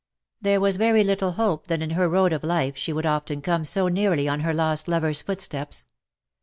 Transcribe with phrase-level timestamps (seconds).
[0.41, 3.63] There was very little hope that in her road of life she would often come
[3.63, 5.85] so nearly on her lost lover's footsteps.